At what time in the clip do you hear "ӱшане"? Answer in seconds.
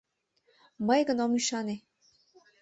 1.39-1.75